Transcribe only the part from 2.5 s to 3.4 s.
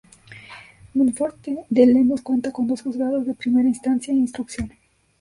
con dos Juzgados de